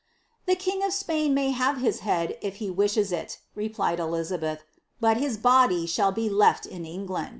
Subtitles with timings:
[0.47, 4.29] "The ting of Spain may have his head, if he wishes iu" re Ehzahelh."
[5.03, 5.35] hut hi?
[5.39, 7.29] body shall he left in Englan